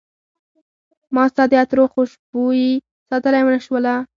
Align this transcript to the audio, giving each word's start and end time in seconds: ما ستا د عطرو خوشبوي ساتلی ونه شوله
ما 1.13 1.23
ستا 1.31 1.43
د 1.49 1.53
عطرو 1.61 1.85
خوشبوي 1.93 2.69
ساتلی 3.09 3.41
ونه 3.43 3.59
شوله 3.65 3.93